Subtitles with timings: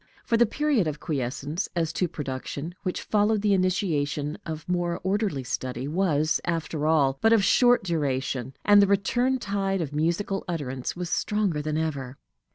[0.25, 5.43] For the period of quiescence as to production, which followed the initiation of more orderly
[5.43, 10.95] study, was, after all, but of short duration, and the return tide of musical utterance
[10.95, 12.17] was stronger than ever.